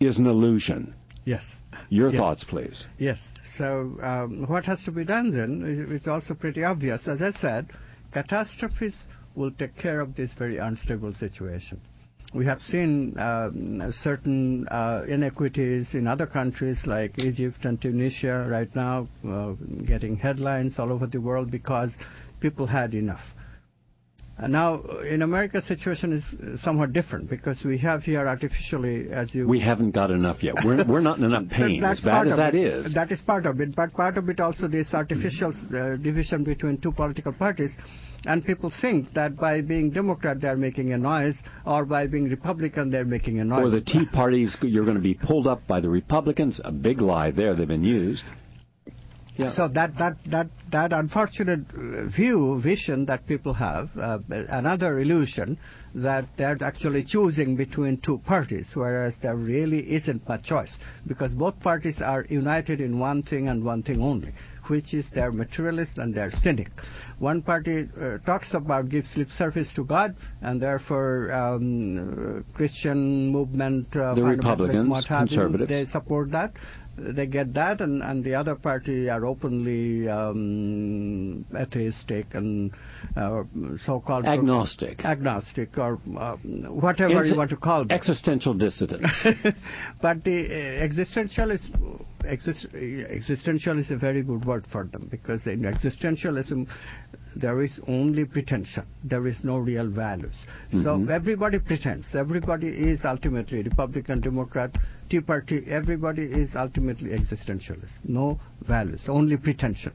[0.01, 0.95] is an illusion.
[1.25, 1.45] Yes.
[1.91, 2.19] Your yes.
[2.19, 2.87] thoughts, please.
[2.99, 3.19] Yes.
[3.59, 5.87] So um, what has to be done then?
[5.91, 7.07] It's also pretty obvious.
[7.07, 7.69] As I said,
[8.13, 8.95] catastrophes
[9.35, 11.81] will take care of this very unstable situation.
[12.33, 18.75] We have seen um, certain uh, inequities in other countries like Egypt and Tunisia right
[18.77, 21.91] now uh, getting headlines all over the world because
[22.41, 23.21] people had enough.
[24.41, 29.47] Uh, now, in America, situation is somewhat different because we have here artificially, as you.
[29.47, 30.55] We haven't got enough yet.
[30.65, 32.65] We're, we're not in enough pain, as bad as that it.
[32.65, 32.95] is.
[32.95, 33.75] That is part of it.
[33.75, 37.71] But part of it also this artificial uh, division between two political parties.
[38.27, 42.91] And people think that by being Democrat they're making a noise, or by being Republican
[42.91, 43.65] they're making a noise.
[43.65, 46.61] Or the Tea Parties, you're going to be pulled up by the Republicans.
[46.65, 47.57] A big lie there.
[47.57, 48.25] They've been used.
[49.37, 49.53] Yeah.
[49.55, 51.61] So that, that, that, that unfortunate
[52.15, 55.57] view, vision that people have, uh, another illusion
[55.95, 61.59] that they're actually choosing between two parties, whereas there really isn't much choice, because both
[61.61, 64.35] parties are united in one thing and one thing only,
[64.71, 66.71] which is they're materialist and they're cynic.
[67.19, 73.89] One party uh, talks about gives lip service to God, and therefore um, Christian movement,
[73.97, 76.55] uh, the Republicans, conservatives, they support that
[77.01, 82.73] they get that, and, and the other party are openly um, atheistic and
[83.17, 83.43] uh,
[83.85, 86.37] so-called agnostic, agnostic, or uh,
[86.69, 87.91] whatever you want to call them.
[87.91, 89.27] Existential dissidents.
[90.03, 91.63] but the uh, existential is
[92.25, 96.67] exist, existential is a very good word for them because in existentialism
[97.37, 98.85] there is only pretension.
[99.05, 100.35] There is no real values.
[100.73, 100.85] Mm-hmm.
[100.85, 102.07] So everybody pretends.
[102.15, 104.75] Everybody is ultimately Republican, Democrat,
[105.09, 105.65] Tea Party.
[105.69, 107.93] Everybody is ultimately existentialist.
[108.05, 109.93] No values, only pretension.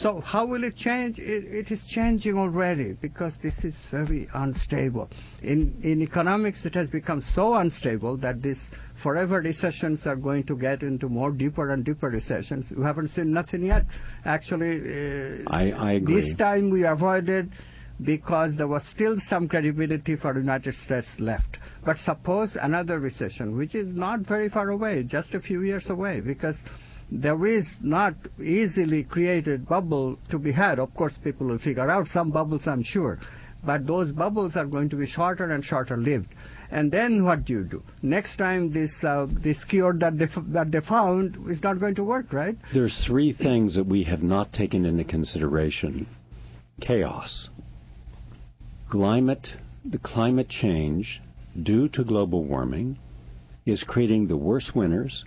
[0.00, 1.18] So how will it change?
[1.18, 5.10] It, it is changing already because this is very unstable.
[5.42, 8.58] In, in economics, it has become so unstable that these
[9.02, 12.72] forever recessions are going to get into more deeper and deeper recessions.
[12.76, 13.84] We haven't seen nothing yet.
[14.24, 16.30] Actually, uh, I, I agree.
[16.30, 17.50] this time we avoided
[18.02, 21.58] because there was still some credibility for the United States left.
[21.84, 26.20] But suppose another recession, which is not very far away, just a few years away,
[26.20, 26.56] because
[27.20, 30.78] there is not easily created bubble to be had.
[30.78, 33.18] Of course, people will figure out some bubbles, I'm sure.
[33.64, 36.28] But those bubbles are going to be shorter and shorter lived.
[36.70, 37.82] And then what do you do?
[38.02, 42.04] Next time this uh, this cure that they that they found is not going to
[42.04, 42.56] work, right?
[42.72, 46.06] There's three things that we have not taken into consideration
[46.80, 47.50] chaos.
[48.90, 49.48] Climate,
[49.84, 51.20] the climate change
[51.62, 52.98] due to global warming
[53.66, 55.24] is creating the worst winters,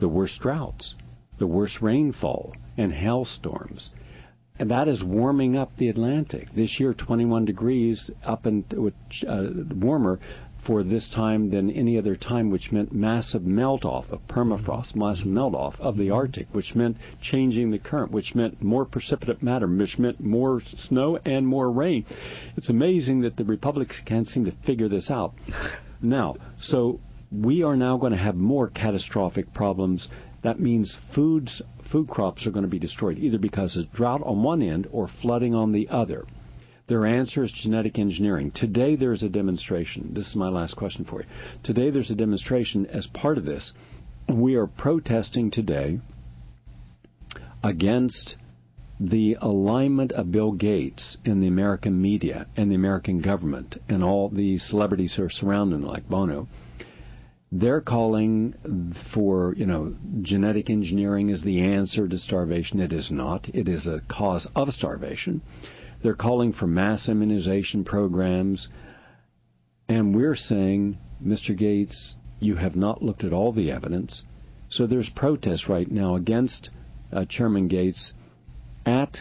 [0.00, 0.94] the worst droughts,
[1.38, 3.90] the worst rainfall, and hailstorms.
[4.58, 6.48] And that is warming up the Atlantic.
[6.54, 10.18] This year, 21 degrees up and uh, warmer
[10.66, 15.26] for this time than any other time, which meant massive melt off of permafrost, massive
[15.26, 19.66] melt off of the Arctic, which meant changing the current, which meant more precipitate matter,
[19.66, 22.04] which meant more snow and more rain.
[22.56, 25.34] It's amazing that the Republicans can't seem to figure this out.
[26.00, 30.08] Now, so we are now going to have more catastrophic problems.
[30.42, 34.42] That means foods, food crops are going to be destroyed, either because of drought on
[34.42, 36.24] one end or flooding on the other.
[36.88, 38.52] Their answer is genetic engineering.
[38.54, 40.12] Today there's a demonstration.
[40.14, 41.26] This is my last question for you.
[41.64, 43.72] Today there's a demonstration as part of this.
[44.32, 46.00] We are protesting today
[47.64, 48.36] against
[49.00, 54.28] the alignment of Bill Gates in the American media and the American government and all
[54.28, 56.48] the celebrities who are surrounding like Bono
[57.52, 58.54] they're calling
[59.14, 62.80] for, you know, genetic engineering is the answer to starvation.
[62.80, 63.48] It is not.
[63.54, 65.42] It is a cause of starvation.
[66.02, 68.68] They're calling for mass immunization programs.
[69.88, 71.56] And we're saying, Mr.
[71.56, 74.22] Gates, you have not looked at all the evidence.
[74.68, 76.70] So there's protest right now against
[77.12, 78.12] uh, Chairman Gates
[78.84, 79.18] at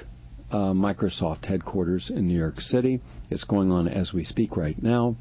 [0.51, 3.01] uh, Microsoft headquarters in New York City.
[3.29, 5.15] It's going on as we speak right now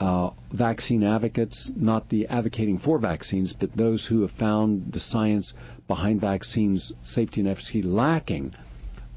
[0.00, 5.52] uh, vaccine advocates, not the advocating for vaccines, but those who have found the science
[5.86, 8.52] behind vaccines safety and efficacy lacking,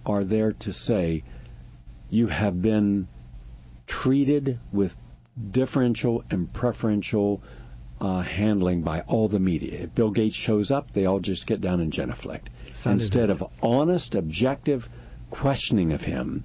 [0.05, 1.23] are there to say
[2.09, 3.07] you have been
[3.87, 4.91] treated with
[5.51, 7.41] differential and preferential
[7.99, 9.83] uh, handling by all the media.
[9.83, 12.49] If Bill Gates shows up, they all just get down and genuflect.
[12.85, 14.83] Instead of honest, objective
[15.31, 16.43] questioning of him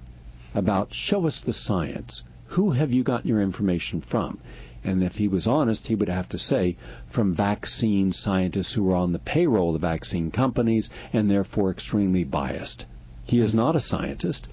[0.54, 4.38] about show us the science who have you gotten your information from?
[4.84, 6.76] And if he was honest, he would have to say
[7.14, 12.24] from vaccine scientists who are on the payroll of the vaccine companies and therefore extremely
[12.24, 12.84] biased.
[13.24, 14.48] He is not a scientist,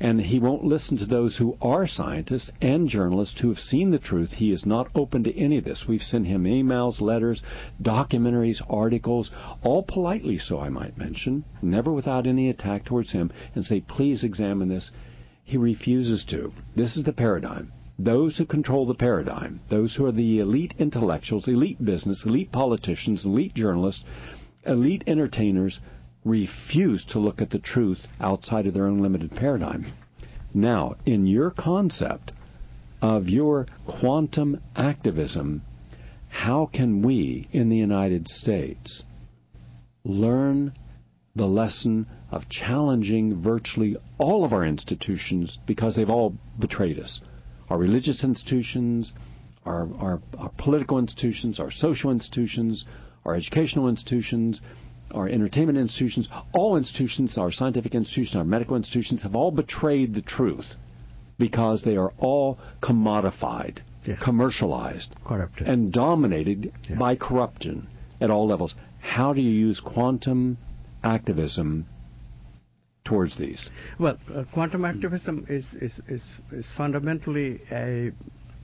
[0.00, 3.98] and he won't listen to those who are scientists and journalists who have seen the
[3.98, 4.32] truth.
[4.32, 5.84] He is not open to any of this.
[5.88, 7.42] We've sent him emails, letters,
[7.80, 9.30] documentaries, articles,
[9.62, 14.22] all politely so, I might mention, never without any attack towards him, and say, please
[14.22, 14.90] examine this.
[15.48, 16.52] He refuses to.
[16.76, 17.72] This is the paradigm.
[17.98, 23.24] Those who control the paradigm, those who are the elite intellectuals, elite business, elite politicians,
[23.24, 24.04] elite journalists,
[24.66, 25.80] elite entertainers,
[26.22, 29.86] refuse to look at the truth outside of their own limited paradigm.
[30.52, 32.30] Now, in your concept
[33.00, 35.62] of your quantum activism,
[36.28, 39.02] how can we in the United States
[40.04, 40.74] learn
[41.38, 47.20] the lesson of challenging virtually all of our institutions because they've all betrayed us.
[47.70, 49.12] Our religious institutions,
[49.64, 52.84] our, our, our political institutions, our social institutions,
[53.24, 54.60] our educational institutions,
[55.12, 60.22] our entertainment institutions, all institutions, our scientific institutions, our medical institutions have all betrayed the
[60.22, 60.66] truth
[61.38, 64.18] because they are all commodified, yes.
[64.22, 67.88] commercialized, corrupted, and dominated by corruption
[68.20, 68.74] at all levels.
[69.00, 70.58] How do you use quantum
[71.02, 71.86] activism
[73.04, 73.70] towards these?
[73.98, 78.12] Well, uh, quantum activism is, is, is, is fundamentally a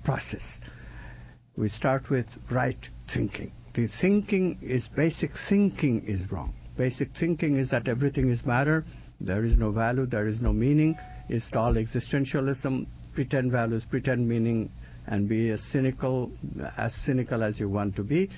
[0.04, 0.42] process.
[1.56, 2.78] We start with right
[3.12, 3.52] thinking.
[3.74, 6.54] The thinking is basic thinking is wrong.
[6.76, 8.84] Basic thinking is that everything is matter,
[9.20, 10.96] there is no value, there is no meaning.
[11.28, 14.70] It's all existentialism, pretend values, pretend meaning,
[15.06, 16.32] and be as cynical
[16.76, 18.28] as cynical as you want to be,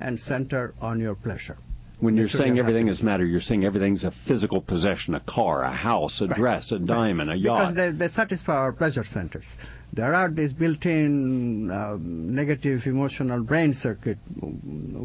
[0.00, 1.56] and center on your pleasure.
[1.98, 5.72] When you're saying everything is matter, you're saying everything's a physical possession, a car, a
[5.72, 6.36] house, a right.
[6.36, 7.74] dress, a diamond, a yacht.
[7.74, 9.46] Because they, they, satisfy our pleasure centers.
[9.94, 14.18] There are these built-in uh, negative emotional brain circuit,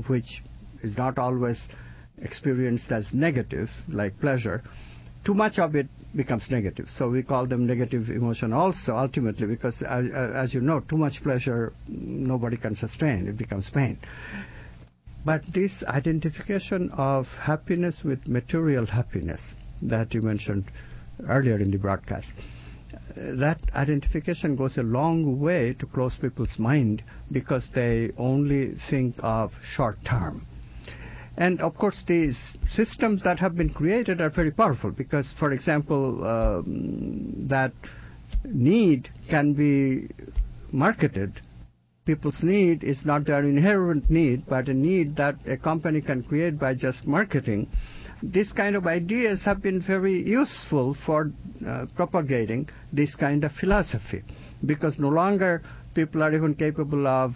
[0.07, 0.43] which
[0.83, 1.57] is not always
[2.21, 4.61] experienced as negative, like pleasure.
[5.23, 6.87] Too much of it becomes negative.
[6.97, 11.23] So we call them negative emotion also, ultimately, because as, as you know, too much
[11.23, 13.27] pleasure nobody can sustain.
[13.27, 13.97] It becomes pain.
[15.23, 19.41] But this identification of happiness with material happiness
[19.83, 20.65] that you mentioned
[21.27, 22.31] earlier in the broadcast,
[23.15, 29.51] that identification goes a long way to close people's mind because they only think of
[29.75, 30.45] short term.
[31.37, 32.37] And of course, these
[32.71, 37.73] systems that have been created are very powerful because, for example, um, that
[38.43, 40.09] need can be
[40.71, 41.41] marketed
[42.05, 46.59] people's need is not their inherent need, but a need that a company can create
[46.59, 47.67] by just marketing
[48.23, 51.31] these kind of ideas have been very useful for
[51.67, 54.23] uh, propagating this kind of philosophy
[54.65, 55.61] because no longer
[55.95, 57.33] people are even capable of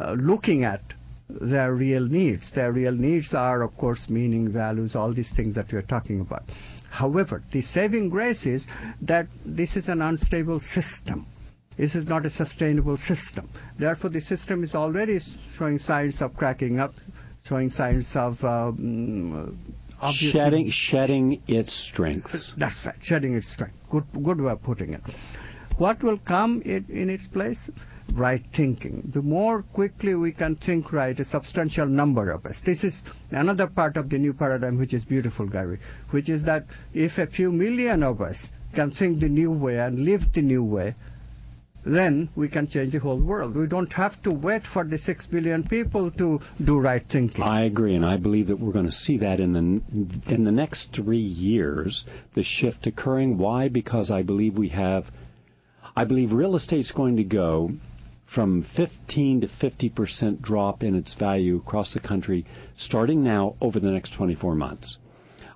[0.00, 0.82] uh, looking at
[1.28, 2.50] their real needs.
[2.54, 6.20] Their real needs are, of course, meaning, values, all these things that we are talking
[6.20, 6.42] about.
[6.90, 8.62] However, the saving grace is
[9.02, 11.26] that this is an unstable system.
[11.80, 13.48] This is not a sustainable system.
[13.78, 15.18] Therefore, the system is already
[15.56, 16.92] showing signs of cracking up,
[17.48, 19.58] showing signs of um,
[20.12, 22.52] shedding shedding its strengths.
[22.58, 23.76] That's right, shedding its strength.
[23.90, 25.00] Good, good way of putting it.
[25.78, 27.56] What will come in, in its place?
[28.12, 29.08] right thinking.
[29.14, 32.56] The more quickly we can think right, a substantial number of us.
[32.66, 32.92] This is
[33.30, 35.78] another part of the new paradigm which is beautiful, Gary,
[36.10, 38.36] which is that if a few million of us
[38.74, 40.96] can think the new way and live the new way,
[41.84, 43.56] then we can change the whole world.
[43.56, 47.42] We don't have to wait for the six billion people to do right thinking.
[47.42, 50.52] I agree, and I believe that we're going to see that in the in the
[50.52, 52.04] next three years,
[52.34, 53.38] the shift occurring.
[53.38, 53.68] Why?
[53.68, 55.06] Because I believe we have.
[55.96, 57.70] I believe real estate's going to go
[58.34, 63.80] from 15 to 50 percent drop in its value across the country starting now over
[63.80, 64.98] the next 24 months.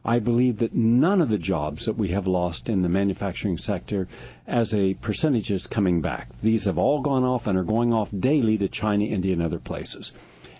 [0.04, 4.06] I believe that none of the jobs that we have lost in the manufacturing sector
[4.46, 6.28] as a percentage is coming back.
[6.42, 9.58] These have all gone off and are going off daily to China, India, and other
[9.58, 10.12] places.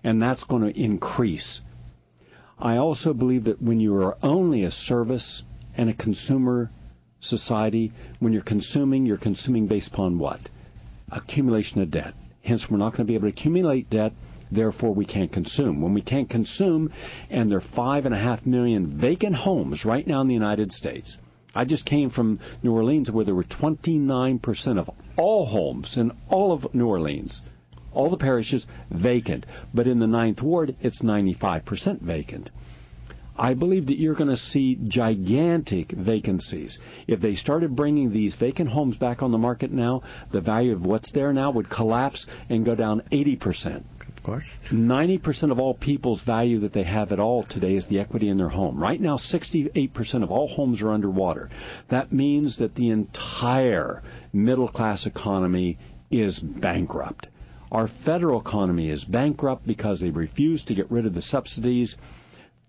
[0.03, 1.61] And that's going to increase.
[2.59, 5.43] I also believe that when you are only a service
[5.77, 6.71] and a consumer
[7.21, 10.41] society, when you're consuming, you're consuming based upon what?
[11.15, 12.15] accumulation of debt.
[12.43, 14.13] Hence, we're not going to be able to accumulate debt.
[14.51, 15.81] Therefore, we can't consume.
[15.81, 16.93] When we can't consume,
[17.31, 20.73] and there are five and a half million vacant homes right now in the United
[20.73, 21.19] States.
[21.55, 26.53] I just came from New Orleans where there were 29% of all homes in all
[26.53, 27.43] of New Orleans,
[27.93, 29.47] all the parishes, vacant.
[29.73, 32.51] But in the Ninth Ward, it's 95% vacant.
[33.37, 36.79] I believe that you're going to see gigantic vacancies.
[37.09, 40.87] If they started bringing these vacant homes back on the market now, the value of
[40.87, 43.83] what's there now would collapse and go down 80%.
[44.25, 44.45] Course.
[44.73, 48.39] 90% of all people's value that they have at all today is the equity in
[48.39, 48.83] their home.
[48.83, 51.51] Right now, 68% of all homes are underwater.
[51.91, 54.03] That means that the entire
[54.33, 55.79] middle class economy
[56.11, 57.27] is bankrupt.
[57.71, 61.95] Our federal economy is bankrupt because they refuse to get rid of the subsidies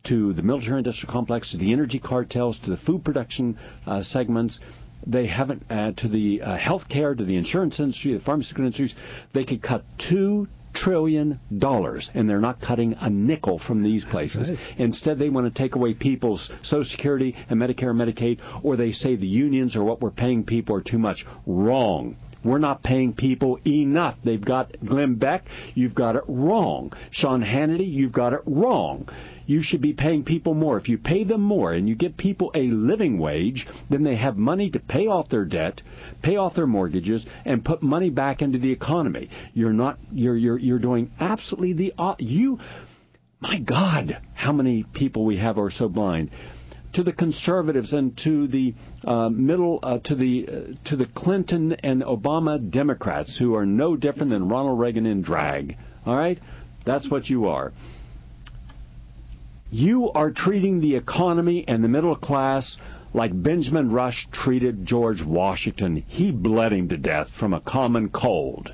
[0.07, 4.59] to the military industrial complex, to the energy cartels, to the food production uh, segments.
[5.07, 8.93] They haven't, uh, to the uh, healthcare, to the insurance industry, the pharmaceutical industries.
[9.33, 14.49] They could cut two trillion dollars, and they're not cutting a nickel from these places.
[14.49, 14.59] Right.
[14.77, 18.91] Instead, they want to take away people's Social Security and Medicare and Medicaid, or they
[18.91, 21.25] say the unions or what we're paying people are too much.
[21.45, 22.17] Wrong.
[22.45, 24.17] We're not paying people enough.
[24.23, 25.43] They've got Glenn Beck,
[25.73, 26.93] you've got it wrong.
[27.11, 29.09] Sean Hannity, you've got it wrong
[29.45, 30.77] you should be paying people more.
[30.77, 34.37] If you pay them more and you give people a living wage, then they have
[34.37, 35.81] money to pay off their debt,
[36.23, 39.29] pay off their mortgages, and put money back into the economy.
[39.53, 39.99] You're not.
[40.11, 42.59] You're you're you're doing absolutely the uh, you.
[43.39, 46.31] My God, how many people we have are so blind
[46.95, 48.73] to the conservatives and to the
[49.05, 53.95] uh, middle uh, to the uh, to the Clinton and Obama Democrats who are no
[53.95, 55.77] different than Ronald Reagan in drag.
[56.05, 56.39] All right,
[56.85, 57.73] that's what you are.
[59.71, 62.77] You are treating the economy and the middle class
[63.13, 65.97] like Benjamin Rush treated George Washington.
[66.07, 68.73] He bled him to death from a common cold.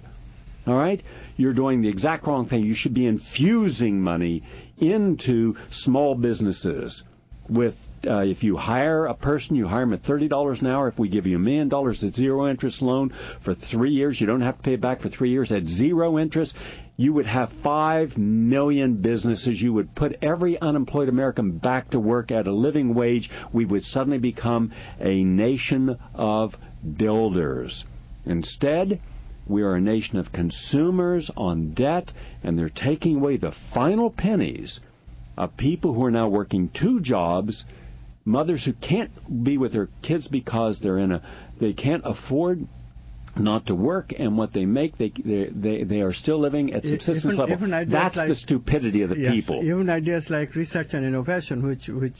[0.67, 1.01] All right?
[1.37, 2.63] You're doing the exact wrong thing.
[2.63, 4.43] You should be infusing money
[4.77, 7.03] into small businesses
[7.49, 10.87] with uh, if you hire a person, you hire them at thirty dollars an hour.
[10.87, 14.27] If we give you a million dollars at zero interest loan for three years, you
[14.27, 16.55] don't have to pay it back for three years at zero interest.
[16.97, 19.61] You would have five million businesses.
[19.61, 23.29] You would put every unemployed American back to work at a living wage.
[23.51, 26.51] We would suddenly become a nation of
[26.97, 27.85] builders.
[28.25, 28.99] Instead,
[29.47, 32.11] we are a nation of consumers on debt,
[32.43, 34.79] and they're taking away the final pennies
[35.37, 37.65] of people who are now working two jobs,
[38.25, 39.11] mothers who can't
[39.43, 41.21] be with their kids because they're in a
[41.59, 42.67] they can't afford
[43.37, 47.25] not to work, and what they make, they they they are still living at subsistence
[47.25, 47.55] even, level.
[47.55, 49.63] Even That's like, the stupidity of the yes, people.
[49.63, 52.15] Even ideas like research and innovation, which which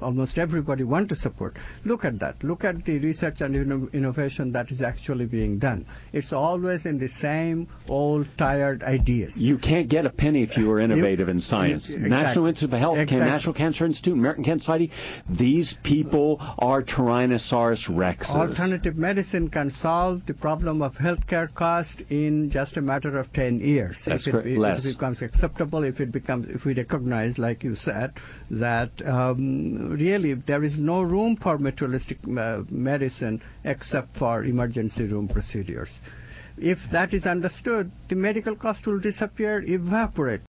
[0.00, 1.56] almost everybody want to support.
[1.84, 2.42] Look at that.
[2.42, 3.54] Look at the research and
[3.94, 5.86] innovation that is actually being done.
[6.12, 9.32] It's always in the same old tired ideas.
[9.36, 11.84] You can't get a penny if you are innovative you, in science.
[11.88, 12.10] Exactly.
[12.10, 13.18] National Institute of Health, exactly.
[13.20, 14.90] National Cancer Institute, American Cancer Society.
[15.38, 18.34] These people are Tyrannosaurus rexes.
[18.34, 23.30] Alternative medicine can solve the problem problem of healthcare cost in just a matter of
[23.34, 23.96] 10 years.
[24.06, 24.80] That's if, it, be- Less.
[24.80, 28.12] if it becomes acceptable, if it becomes, if we recognize, like you said,
[28.50, 35.28] that um, really there is no room for materialistic uh, medicine except for emergency room
[35.28, 35.90] procedures.
[36.58, 40.40] If that is understood, the medical cost will disappear, evaporate.